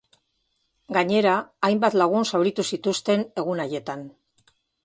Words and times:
Gainera, 0.97 1.33
hainbat 1.69 1.97
lagun 2.03 2.27
zauritu 2.31 2.67
zituzten 2.75 3.25
egun 3.43 3.63
haietan. 3.67 4.07